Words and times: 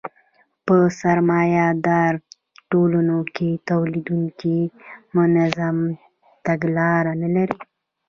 په 0.65 0.75
سرمایه 1.01 1.65
داري 1.85 2.19
ټولنو 2.71 3.19
کې 3.35 3.49
تولیدونکي 3.69 4.57
منظمه 5.15 5.87
تګلاره 6.45 7.13
نلري 7.21 7.57